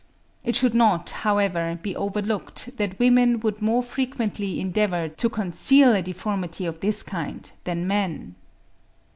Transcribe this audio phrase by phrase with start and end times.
[0.43, 6.01] It should not, however, be overlooked that women would more frequently endeavour to conceal a
[6.01, 8.33] deformity of this kind than men.